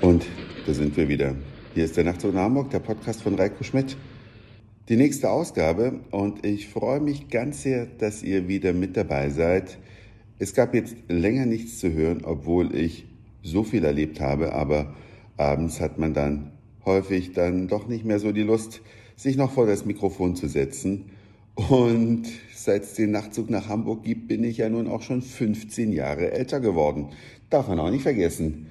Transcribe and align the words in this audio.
da 0.00 0.72
sind 0.72 0.96
wir 0.96 1.08
wieder. 1.08 1.34
Hier 1.74 1.84
ist 1.84 1.96
der 1.96 2.04
Nachtzug 2.04 2.32
nach 2.32 2.44
Hamburg, 2.44 2.70
der 2.70 2.78
Podcast 2.78 3.22
von 3.22 3.34
Reiko 3.34 3.62
Schmidt. 3.64 3.98
Die 4.88 4.96
nächste 4.96 5.30
Ausgabe 5.30 6.00
und 6.10 6.46
ich 6.46 6.68
freue 6.68 7.00
mich 7.00 7.28
ganz 7.28 7.62
sehr, 7.62 7.86
dass 7.86 8.22
ihr 8.22 8.48
wieder 8.48 8.72
mit 8.72 8.96
dabei 8.96 9.28
seid. 9.28 9.78
Es 10.38 10.54
gab 10.54 10.74
jetzt 10.74 10.96
länger 11.08 11.44
nichts 11.44 11.80
zu 11.80 11.92
hören, 11.92 12.22
obwohl 12.24 12.74
ich 12.74 13.04
so 13.42 13.62
viel 13.62 13.84
erlebt 13.84 14.20
habe, 14.20 14.54
aber 14.54 14.94
abends 15.36 15.80
hat 15.80 15.98
man 15.98 16.14
dann 16.14 16.52
häufig 16.86 17.32
dann 17.32 17.68
doch 17.68 17.86
nicht 17.86 18.06
mehr 18.06 18.20
so 18.20 18.32
die 18.32 18.42
Lust, 18.42 18.80
sich 19.16 19.36
noch 19.36 19.52
vor 19.52 19.66
das 19.66 19.84
Mikrofon 19.84 20.34
zu 20.34 20.48
setzen. 20.48 21.10
Und 21.56 22.22
seit 22.54 22.84
es 22.84 22.94
den 22.94 23.10
Nachtzug 23.10 23.50
nach 23.50 23.68
Hamburg 23.68 24.02
gibt, 24.04 24.28
bin 24.28 24.44
ich 24.44 24.58
ja 24.58 24.70
nun 24.70 24.88
auch 24.88 25.02
schon 25.02 25.20
15 25.20 25.92
Jahre 25.92 26.30
älter 26.30 26.60
geworden. 26.60 27.10
Darf 27.50 27.68
man 27.68 27.78
auch 27.80 27.90
nicht 27.90 28.02
vergessen. 28.02 28.68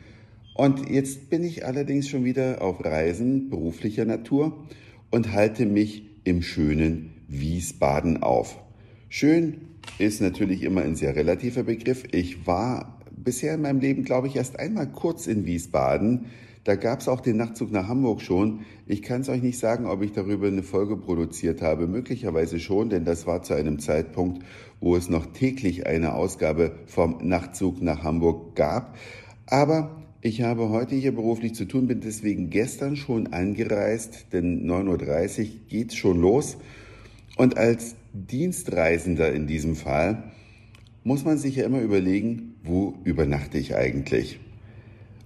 Und 0.60 0.90
jetzt 0.90 1.30
bin 1.30 1.46
ich 1.46 1.66
allerdings 1.66 2.10
schon 2.10 2.26
wieder 2.26 2.62
auf 2.62 2.84
Reisen 2.84 3.50
beruflicher 3.50 4.04
Natur 4.04 4.66
und 5.10 5.32
halte 5.32 5.66
mich 5.66 6.04
im 6.26 6.42
schönen 6.42 7.14
Wiesbaden 7.30 8.22
auf. 8.22 8.60
Schön 9.08 9.62
ist 10.00 10.20
natürlich 10.20 10.64
immer 10.64 10.82
ein 10.82 10.98
sehr 10.98 11.16
relativer 11.16 11.64
Begriff. 11.64 12.04
Ich 12.12 12.46
war 12.46 13.00
bisher 13.10 13.54
in 13.54 13.62
meinem 13.62 13.80
Leben, 13.80 14.04
glaube 14.04 14.28
ich, 14.28 14.36
erst 14.36 14.60
einmal 14.60 14.88
kurz 14.88 15.28
in 15.28 15.46
Wiesbaden. 15.46 16.26
Da 16.66 16.76
gab 16.76 17.00
es 17.00 17.08
auch 17.08 17.22
den 17.22 17.38
Nachtzug 17.38 17.72
nach 17.72 17.88
Hamburg 17.88 18.22
schon. 18.22 18.66
Ich 18.86 19.02
kann 19.02 19.22
es 19.22 19.30
euch 19.30 19.42
nicht 19.42 19.60
sagen, 19.60 19.86
ob 19.86 20.02
ich 20.02 20.12
darüber 20.12 20.48
eine 20.48 20.64
Folge 20.64 20.98
produziert 20.98 21.62
habe. 21.62 21.88
Möglicherweise 21.88 22.60
schon, 22.60 22.90
denn 22.90 23.06
das 23.06 23.26
war 23.26 23.44
zu 23.44 23.54
einem 23.54 23.80
Zeitpunkt, 23.80 24.44
wo 24.82 24.98
es 24.98 25.08
noch 25.08 25.28
täglich 25.28 25.88
eine 25.88 26.16
Ausgabe 26.16 26.74
vom 26.86 27.20
Nachtzug 27.22 27.82
nach 27.82 28.04
Hamburg 28.04 28.58
gab. 28.58 28.98
Aber 29.46 29.96
ich 30.22 30.42
habe 30.42 30.70
heute 30.70 30.96
hier 30.96 31.14
beruflich 31.14 31.56
zu 31.56 31.66
tun, 31.66 31.88
bin 31.88 32.02
deswegen 32.02 32.50
gestern 32.50 32.98
schon 32.98 33.28
angereist, 33.28 34.28
denn 34.34 34.70
9.30 34.70 35.40
Uhr 35.40 35.48
geht's 35.70 35.96
schon 35.96 36.20
los. 36.20 36.58
Und 37.38 37.58
als 37.58 37.96
Dienstreisender 38.12 39.32
in 39.32 39.48
diesem 39.48 39.78
Fall 39.78 40.32
muss 41.06 41.24
man 41.24 41.38
sich 41.38 41.56
ja 41.56 41.66
immer 41.66 41.80
überlegen, 41.80 42.56
wo 42.64 42.96
übernachte 43.06 43.58
ich 43.58 43.76
eigentlich? 43.76 44.42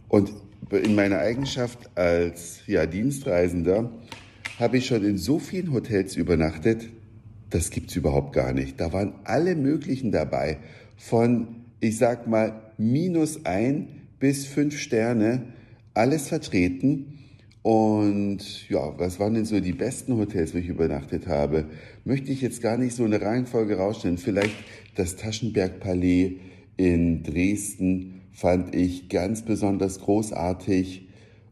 Und 0.10 0.32
in 0.70 0.94
meiner 0.94 1.18
Eigenschaft 1.18 1.90
als 1.98 2.62
ja, 2.68 2.86
Dienstreisender 2.86 3.92
habe 4.60 4.78
ich 4.78 4.86
schon 4.86 5.04
in 5.04 5.18
so 5.18 5.40
vielen 5.40 5.74
Hotels 5.74 6.16
übernachtet, 6.16 6.88
das 7.50 7.72
gibt's 7.72 7.96
überhaupt 7.96 8.34
gar 8.34 8.54
nicht. 8.54 8.80
Da 8.80 8.94
waren 8.94 9.14
alle 9.24 9.56
möglichen 9.56 10.12
dabei, 10.12 10.58
von, 10.98 11.48
ich 11.80 11.98
sag 11.98 12.28
mal, 12.28 12.62
minus 12.78 13.46
ein 13.46 14.03
bis 14.24 14.46
fünf 14.46 14.80
Sterne, 14.80 15.48
alles 15.94 16.30
vertreten. 16.30 17.20
Und 17.62 18.70
ja, 18.70 18.98
was 18.98 19.20
waren 19.20 19.34
denn 19.34 19.44
so 19.44 19.60
die 19.60 19.74
besten 19.74 20.16
Hotels, 20.16 20.54
wo 20.54 20.60
ich 20.60 20.70
übernachtet 20.70 21.28
habe? 21.28 21.66
Möchte 22.06 22.32
ich 22.32 22.40
jetzt 22.40 22.62
gar 22.62 22.78
nicht 22.78 22.96
so 22.96 23.04
eine 23.04 23.20
Reihenfolge 23.20 23.76
rausstellen. 23.76 24.18
Vielleicht 24.18 24.56
das 24.96 25.18
Taschenberg-Palais 25.18 26.38
in 26.78 27.24
Dresden 27.24 28.22
fand 28.32 28.74
ich 28.74 29.10
ganz 29.10 29.42
besonders 29.42 30.00
großartig 30.00 31.10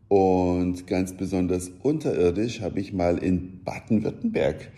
und 0.08 0.88
ganz 0.88 1.18
besonders 1.18 1.74
unterirdisch 1.84 2.62
habe 2.62 2.80
ich 2.80 2.94
mal 2.94 3.18
in 3.18 3.66
Baden-Württemberg 3.66 4.72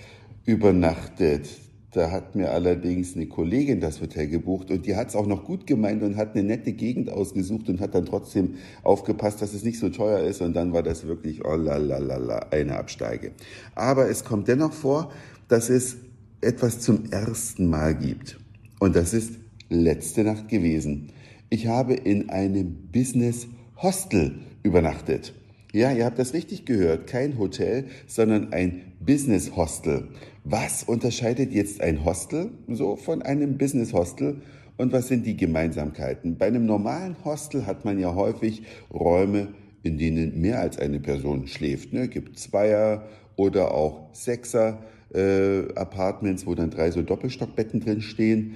übernachtet. 0.46 1.48
Da 1.94 2.10
hat 2.10 2.36
mir 2.36 2.52
allerdings 2.52 3.16
eine 3.16 3.28
Kollegin 3.28 3.80
das 3.80 4.02
Hotel 4.02 4.28
gebucht 4.28 4.72
und 4.72 4.88
die 4.88 4.96
hat 4.96 5.10
es 5.10 5.16
auch 5.16 5.28
noch 5.28 5.44
gut 5.44 5.68
gemeint 5.68 6.02
und 6.02 6.18
hat 6.18 6.36
eine 6.36 6.44
nette 6.44 6.74
Gegend 6.74 7.12
ausgesucht 7.12 7.70
und 7.70 7.80
hat 7.80 7.94
dann 7.94 8.06
trotzdem 8.06 8.56
aufgepasst, 8.82 9.44
dass 9.44 9.54
es 9.54 9.64
nicht 9.64 9.78
so 9.78 9.90
teuer 9.90 10.22
ist 10.22 10.42
und 10.42 10.56
dann 10.56 10.74
war 10.74 10.82
das 10.82 11.06
wirklich 11.06 11.46
oh 11.46 11.56
la 11.56 11.78
la 11.78 12.00
la 12.00 12.18
la 12.18 12.40
eine 12.50 12.78
Absteige. 12.78 13.32
Aber 13.76 14.10
es 14.10 14.24
kommt 14.24 14.48
dennoch 14.48 14.74
vor, 14.74 15.12
dass 15.48 15.70
es 15.70 15.98
etwas 16.42 16.80
zum 16.80 17.12
ersten 17.12 17.68
Mal 17.68 17.94
gibt 17.94 18.40
und 18.80 18.96
das 18.96 19.14
ist 19.14 19.34
letzte 19.70 20.24
Nacht 20.24 20.50
gewesen. 20.50 21.10
Ich 21.52 21.68
habe 21.68 21.94
in 21.94 22.32
einem 22.32 22.90
Business 22.92 23.48
Hostel 23.78 24.40
übernachtet. 24.64 25.34
Ja, 25.74 25.92
ihr 25.92 26.06
habt 26.06 26.20
das 26.20 26.34
richtig 26.34 26.66
gehört. 26.66 27.08
Kein 27.08 27.38
Hotel, 27.40 27.86
sondern 28.08 28.54
ein 28.54 28.94
Business 29.00 29.56
Hostel. 29.56 30.10
Was 30.46 30.84
unterscheidet 30.84 31.54
jetzt 31.54 31.80
ein 31.80 32.04
Hostel 32.04 32.52
so 32.68 32.98
von 32.98 33.22
einem 33.22 33.58
Business 33.58 33.94
Hostel? 33.94 34.42
Und 34.76 34.92
was 34.92 35.08
sind 35.08 35.26
die 35.26 35.38
Gemeinsamkeiten? 35.38 36.38
Bei 36.38 36.48
einem 36.48 36.66
normalen 36.66 37.16
Hostel 37.24 37.66
hat 37.66 37.86
man 37.86 37.98
ja 37.98 38.14
häufig 38.14 38.64
Räume, 38.92 39.50
in 39.84 39.98
denen 39.98 40.42
mehr 40.42 40.60
als 40.60 40.78
eine 40.80 41.00
Person 41.00 41.48
schläft. 41.48 41.94
Ne? 41.94 42.10
Gibt 42.10 42.38
Zweier 42.40 43.06
oder 43.38 43.74
auch 43.74 44.10
Sechser 44.14 44.80
äh, 45.14 45.74
Apartments, 45.76 46.46
wo 46.46 46.56
dann 46.56 46.72
drei 46.72 46.92
so 46.92 47.04
Doppelstockbetten 47.04 47.80
drin 47.80 48.02
stehen. 48.02 48.56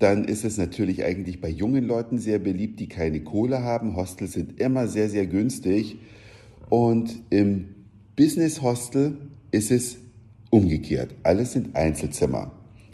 Dann 0.00 0.24
ist 0.24 0.44
es 0.44 0.56
natürlich 0.56 1.04
eigentlich 1.04 1.40
bei 1.40 1.48
jungen 1.50 1.84
Leuten 1.84 2.18
sehr 2.18 2.40
beliebt, 2.40 2.80
die 2.80 2.88
keine 2.88 3.20
Kohle 3.20 3.62
haben. 3.62 3.94
Hostels 3.94 4.32
sind 4.32 4.60
immer 4.60 4.88
sehr, 4.88 5.08
sehr 5.08 5.26
günstig. 5.26 5.98
Und 6.70 7.22
im 7.30 7.68
Business 8.16 8.62
Hostel 8.62 9.18
ist 9.52 9.70
es 9.70 9.98
umgekehrt. 10.50 11.14
Alles 11.22 11.52
sind 11.52 11.76
Einzelzimmer. 11.76 12.52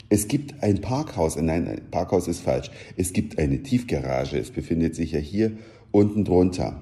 Es 0.09 0.27
gibt 0.27 0.63
ein 0.63 0.79
Parkhaus, 0.79 1.35
nein, 1.35 1.67
ein 1.67 1.81
Parkhaus 1.91 2.27
ist 2.27 2.41
falsch. 2.41 2.71
Es 2.95 3.11
gibt 3.11 3.37
eine 3.39 3.61
Tiefgarage. 3.61 4.37
Es 4.37 4.51
befindet 4.51 4.95
sich 4.95 5.11
ja 5.11 5.19
hier 5.19 5.51
unten 5.91 6.23
drunter. 6.23 6.81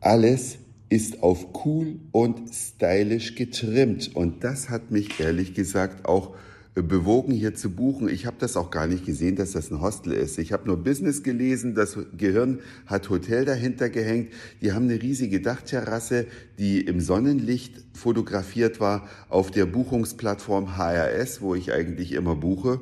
Alles 0.00 0.58
ist 0.88 1.22
auf 1.22 1.48
cool 1.64 1.98
und 2.12 2.48
stylisch 2.54 3.34
getrimmt. 3.34 4.14
Und 4.16 4.42
das 4.42 4.70
hat 4.70 4.90
mich 4.90 5.20
ehrlich 5.20 5.52
gesagt 5.54 6.06
auch 6.06 6.34
bewogen, 6.74 7.32
hier 7.32 7.54
zu 7.54 7.70
buchen. 7.70 8.08
Ich 8.08 8.26
habe 8.26 8.36
das 8.38 8.56
auch 8.56 8.70
gar 8.70 8.86
nicht 8.86 9.04
gesehen, 9.04 9.36
dass 9.36 9.52
das 9.52 9.70
ein 9.70 9.80
Hostel 9.80 10.12
ist. 10.12 10.38
Ich 10.38 10.52
habe 10.52 10.66
nur 10.66 10.76
Business 10.76 11.22
gelesen, 11.22 11.74
das 11.74 11.98
Gehirn 12.16 12.60
hat 12.86 13.10
Hotel 13.10 13.44
dahinter 13.44 13.88
gehängt. 13.88 14.32
Die 14.60 14.72
haben 14.72 14.84
eine 14.84 15.00
riesige 15.00 15.40
Dachterrasse, 15.40 16.26
die 16.58 16.80
im 16.80 17.00
Sonnenlicht 17.00 17.74
fotografiert 17.94 18.80
war 18.80 19.08
auf 19.28 19.50
der 19.50 19.66
Buchungsplattform 19.66 20.76
HRS, 20.76 21.40
wo 21.40 21.54
ich 21.54 21.72
eigentlich 21.72 22.12
immer 22.12 22.36
buche. 22.36 22.80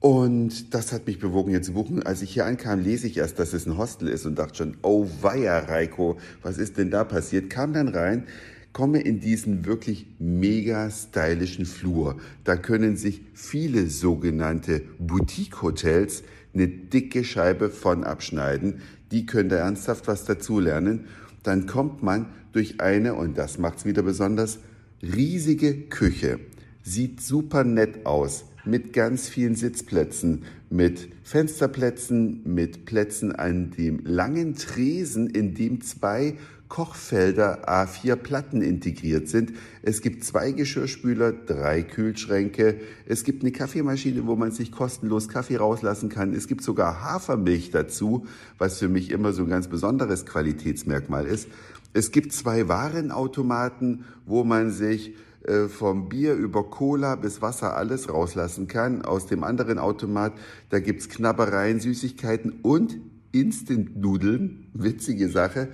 Und 0.00 0.74
das 0.74 0.92
hat 0.92 1.06
mich 1.06 1.18
bewogen, 1.18 1.48
hier 1.48 1.62
zu 1.62 1.72
buchen. 1.72 2.02
Als 2.02 2.20
ich 2.20 2.34
hier 2.34 2.44
ankam, 2.44 2.80
lese 2.80 3.06
ich 3.06 3.16
erst, 3.16 3.38
dass 3.38 3.54
es 3.54 3.64
ein 3.64 3.78
Hostel 3.78 4.08
ist 4.08 4.26
und 4.26 4.38
dachte 4.38 4.56
schon, 4.56 4.76
oh 4.82 5.08
weia, 5.22 5.60
Reiko, 5.60 6.18
was 6.42 6.58
ist 6.58 6.76
denn 6.76 6.90
da 6.90 7.04
passiert? 7.04 7.48
Kam 7.48 7.72
dann 7.72 7.88
rein, 7.88 8.24
komme 8.74 9.00
in 9.00 9.20
diesen 9.20 9.64
wirklich 9.64 10.06
mega 10.18 10.90
stylischen 10.90 11.64
Flur. 11.64 12.18
Da 12.42 12.56
können 12.56 12.98
sich 12.98 13.22
viele 13.32 13.88
sogenannte 13.88 14.82
Boutique-Hotels 14.98 16.24
eine 16.52 16.68
dicke 16.68 17.24
Scheibe 17.24 17.70
von 17.70 18.04
abschneiden. 18.04 18.82
Die 19.12 19.24
können 19.24 19.48
da 19.48 19.56
ernsthaft 19.56 20.08
was 20.08 20.24
dazulernen. 20.24 21.06
Dann 21.42 21.66
kommt 21.66 22.02
man 22.02 22.26
durch 22.52 22.80
eine, 22.80 23.14
und 23.14 23.38
das 23.38 23.58
macht's 23.58 23.84
wieder 23.84 24.02
besonders, 24.02 24.58
riesige 25.02 25.74
Küche. 25.74 26.40
Sieht 26.82 27.22
super 27.22 27.64
nett 27.64 28.04
aus 28.04 28.44
mit 28.64 28.92
ganz 28.92 29.28
vielen 29.28 29.54
Sitzplätzen, 29.54 30.44
mit 30.70 31.08
Fensterplätzen, 31.22 32.42
mit 32.44 32.86
Plätzen 32.86 33.32
an 33.32 33.70
dem 33.70 34.00
langen 34.04 34.54
Tresen, 34.54 35.28
in 35.28 35.54
dem 35.54 35.80
zwei 35.82 36.38
Kochfelder 36.74 37.68
A4 37.68 38.16
Platten 38.16 38.60
integriert 38.60 39.28
sind. 39.28 39.52
Es 39.82 40.00
gibt 40.00 40.24
zwei 40.24 40.50
Geschirrspüler, 40.50 41.30
drei 41.30 41.84
Kühlschränke. 41.84 42.80
Es 43.06 43.22
gibt 43.22 43.44
eine 43.44 43.52
Kaffeemaschine, 43.52 44.26
wo 44.26 44.34
man 44.34 44.50
sich 44.50 44.72
kostenlos 44.72 45.28
Kaffee 45.28 45.54
rauslassen 45.54 46.08
kann. 46.08 46.34
Es 46.34 46.48
gibt 46.48 46.64
sogar 46.64 47.00
Hafermilch 47.00 47.70
dazu, 47.70 48.26
was 48.58 48.80
für 48.80 48.88
mich 48.88 49.12
immer 49.12 49.32
so 49.32 49.44
ein 49.44 49.50
ganz 49.50 49.68
besonderes 49.68 50.26
Qualitätsmerkmal 50.26 51.26
ist. 51.26 51.46
Es 51.92 52.10
gibt 52.10 52.32
zwei 52.32 52.66
Warenautomaten, 52.66 54.04
wo 54.26 54.42
man 54.42 54.72
sich 54.72 55.14
äh, 55.44 55.68
vom 55.68 56.08
Bier 56.08 56.34
über 56.34 56.64
Cola 56.70 57.14
bis 57.14 57.40
Wasser 57.40 57.76
alles 57.76 58.08
rauslassen 58.08 58.66
kann. 58.66 59.02
Aus 59.02 59.28
dem 59.28 59.44
anderen 59.44 59.78
Automat, 59.78 60.32
da 60.70 60.80
gibt's 60.80 61.08
Knabbereien, 61.08 61.78
Süßigkeiten 61.78 62.58
und 62.62 62.98
Instant-Nudeln, 63.34 64.68
witzige 64.72 65.28
Sache. 65.28 65.68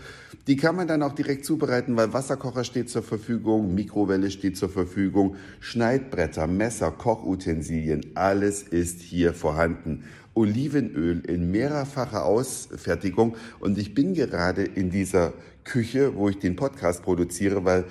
Die 0.47 0.57
kann 0.57 0.77
man 0.77 0.89
dann 0.89 1.03
auch 1.03 1.12
direkt 1.12 1.45
zubereiten, 1.45 1.95
weil 1.97 2.12
Wasserkocher 2.12 2.65
steht 2.65 2.89
zur 2.89 3.03
Verfügung, 3.03 3.75
Mikrowelle 3.75 4.31
steht 4.31 4.57
zur 4.57 4.71
Verfügung, 4.71 5.37
Schneidbretter, 5.61 6.47
Messer, 6.47 6.91
Kochutensilien, 6.91 8.01
alles 8.15 8.62
ist 8.62 9.01
hier 9.03 9.35
vorhanden. 9.35 10.05
Olivenöl 10.35 11.21
in 11.27 11.51
mehrfacher 11.51 12.25
Ausfertigung 12.25 13.37
und 13.59 13.79
ich 13.79 13.95
bin 13.95 14.15
gerade 14.15 14.62
in 14.62 14.91
dieser 14.91 15.35
Küche, 15.65 16.15
wo 16.15 16.29
ich 16.29 16.39
den 16.39 16.57
Podcast 16.57 17.03
produziere, 17.03 17.65
weil 17.65 17.85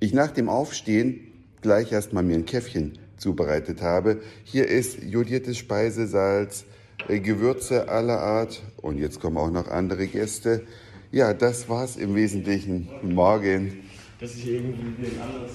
ich 0.00 0.12
nach 0.12 0.32
dem 0.32 0.48
Aufstehen 0.48 1.20
gleich 1.62 1.92
erstmal 1.92 2.22
mir 2.22 2.34
ein 2.34 2.44
Käffchen 2.44 2.98
zubereitet 3.16 3.80
habe. 3.80 4.20
Hier 4.44 4.68
ist 4.68 5.02
jodiertes 5.02 5.56
Speisesalz, 5.56 6.64
Gewürze 7.08 7.88
aller 7.88 8.20
Art 8.20 8.62
und 8.78 8.98
jetzt 8.98 9.20
kommen 9.20 9.36
auch 9.36 9.50
noch 9.50 9.68
andere 9.68 10.06
Gäste. 10.06 10.66
Ja, 11.12 11.34
das 11.34 11.68
war's 11.68 11.96
im 11.96 12.14
Wesentlichen. 12.14 12.88
Morgen. 13.02 13.84
Anderes. 14.20 15.52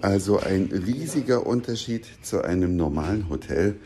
Also 0.00 0.38
ein 0.38 0.70
riesiger 0.72 1.46
Unterschied 1.46 2.06
zu 2.22 2.42
einem 2.42 2.76
normalen 2.76 3.28
Hotel, 3.28 3.76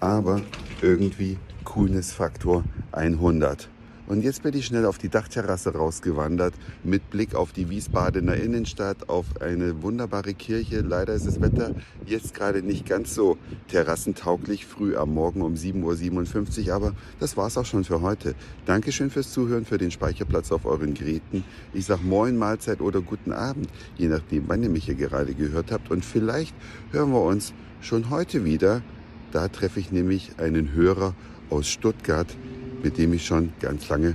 aber 0.00 0.42
irgendwie 0.80 1.38
Coolness-Faktor 1.64 2.64
100. 2.90 3.68
Und 4.08 4.24
jetzt 4.24 4.42
bin 4.42 4.54
ich 4.54 4.66
schnell 4.66 4.84
auf 4.84 4.98
die 4.98 5.08
Dachterrasse 5.08 5.74
rausgewandert 5.74 6.54
mit 6.82 7.08
Blick 7.10 7.34
auf 7.34 7.52
die 7.52 7.70
Wiesbadener 7.70 8.34
Innenstadt, 8.34 9.08
auf 9.08 9.26
eine 9.40 9.82
wunderbare 9.82 10.34
Kirche. 10.34 10.80
Leider 10.80 11.14
ist 11.14 11.26
das 11.26 11.40
Wetter 11.40 11.74
jetzt 12.04 12.34
gerade 12.34 12.62
nicht 12.62 12.84
ganz 12.84 13.14
so 13.14 13.38
terrassentauglich, 13.68 14.66
früh 14.66 14.96
am 14.96 15.14
Morgen 15.14 15.42
um 15.42 15.54
7.57 15.54 16.66
Uhr, 16.66 16.74
aber 16.74 16.94
das 17.20 17.36
war's 17.36 17.56
auch 17.56 17.64
schon 17.64 17.84
für 17.84 18.00
heute. 18.00 18.34
Dankeschön 18.66 19.08
fürs 19.08 19.32
Zuhören, 19.32 19.64
für 19.64 19.78
den 19.78 19.92
Speicherplatz 19.92 20.50
auf 20.50 20.66
euren 20.66 20.94
Geräten. 20.94 21.44
Ich 21.72 21.86
sag 21.86 22.02
Moin, 22.02 22.36
Mahlzeit 22.36 22.80
oder 22.80 23.00
guten 23.00 23.32
Abend, 23.32 23.68
je 23.96 24.08
nachdem, 24.08 24.48
wann 24.48 24.62
ihr 24.62 24.70
mich 24.70 24.86
hier 24.86 24.96
gerade 24.96 25.34
gehört 25.34 25.70
habt. 25.70 25.90
Und 25.90 26.04
vielleicht 26.04 26.54
hören 26.90 27.12
wir 27.12 27.22
uns 27.22 27.54
schon 27.80 28.10
heute 28.10 28.44
wieder. 28.44 28.82
Da 29.30 29.48
treffe 29.48 29.80
ich 29.80 29.92
nämlich 29.92 30.32
einen 30.38 30.72
Hörer 30.72 31.14
aus 31.48 31.68
Stuttgart, 31.68 32.36
mit 32.82 32.98
dem 32.98 33.12
ich 33.12 33.26
schon 33.26 33.52
ganz 33.60 33.88
lange 33.88 34.14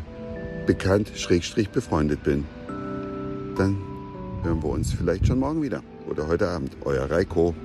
bekannt, 0.66 1.12
schrägstrich 1.16 1.70
befreundet 1.70 2.24
bin. 2.24 2.46
Dann 3.58 3.78
hören 4.44 4.62
wir 4.62 4.70
uns 4.70 4.94
vielleicht 4.94 5.28
schon 5.28 5.40
morgen 5.40 5.62
wieder 5.62 5.82
oder 6.10 6.28
heute 6.28 6.48
Abend. 6.48 6.76
Euer 6.84 7.10
Reiko. 7.10 7.56